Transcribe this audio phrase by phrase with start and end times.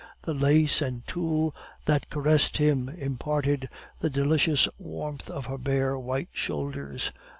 [0.23, 1.53] The lace and tulle
[1.85, 3.69] that caressed him imparted
[3.99, 7.11] the delicious warmth of her bare, white shoulders.